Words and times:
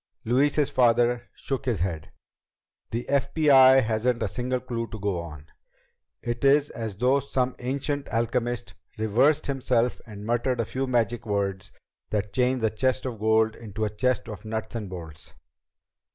Louise's 0.25 0.71
father 0.71 1.29
shook 1.35 1.65
his 1.65 1.81
head. 1.81 2.09
"The 2.89 3.05
FBI 3.07 3.83
hasn't 3.83 4.23
a 4.23 4.27
single 4.27 4.59
clue 4.59 4.87
to 4.87 4.97
go 4.97 5.19
on. 5.19 5.45
It 6.23 6.43
is 6.43 6.71
as 6.71 6.97
though 6.97 7.19
some 7.19 7.55
ancient 7.59 8.07
alchemist 8.09 8.73
reversed 8.97 9.45
himself 9.45 10.01
and 10.07 10.25
muttered 10.25 10.59
a 10.59 10.65
few 10.65 10.87
magic 10.87 11.27
words 11.27 11.71
that 12.09 12.33
changed 12.33 12.63
a 12.63 12.71
chest 12.71 13.05
of 13.05 13.19
gold 13.19 13.55
into 13.55 13.85
a 13.85 13.91
chest 13.95 14.27
of 14.27 14.43
nuts 14.43 14.73
and 14.75 14.89
bolts." 14.89 15.35